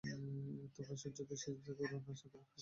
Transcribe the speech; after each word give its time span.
তোমরা 0.75 0.95
সূর্যকে 1.01 1.35
সিজদা 1.41 1.71
করো 1.77 1.93
না, 1.93 2.13
চন্দ্রকেও 2.19 2.41
না। 2.41 2.49